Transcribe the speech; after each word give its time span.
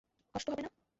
কষ্ট 0.35 0.47
হবে 0.49 0.61
না? 0.61 0.69